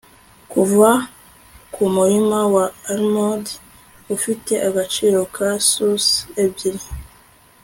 [0.51, 0.89] Kuva
[1.73, 3.45] kumurima wa almond
[4.15, 6.05] ufite agaciro ka sous
[6.43, 6.83] ebyiri